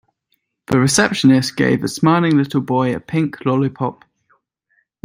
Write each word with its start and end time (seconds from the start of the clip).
The 0.65 0.79
receptionist 0.79 1.55
gave 1.55 1.81
the 1.83 1.87
smiling 1.87 2.35
little 2.35 2.59
boy 2.61 2.95
a 2.95 2.99
pink 2.99 3.45
lollipop. 3.45 4.03